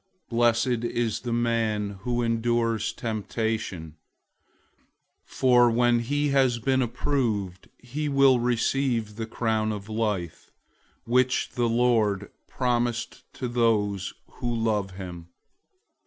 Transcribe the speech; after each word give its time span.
001:012 0.29 0.29
Blessed 0.29 0.67
is 0.95 1.19
the 1.19 1.31
man 1.31 1.89
who 2.01 2.23
endures 2.23 2.91
temptation, 2.91 3.97
for 5.23 5.69
when 5.69 5.99
he 5.99 6.29
has 6.29 6.57
been 6.57 6.81
approved, 6.81 7.69
he 7.77 8.09
will 8.09 8.39
receive 8.39 9.15
the 9.15 9.27
crown 9.27 9.71
of 9.71 9.87
life, 9.89 10.49
which 11.03 11.49
the 11.51 11.69
Lord 11.69 12.31
promised 12.47 13.31
to 13.33 13.47
those 13.47 14.15
who 14.25 14.51
love 14.51 14.89
him. 14.95 15.27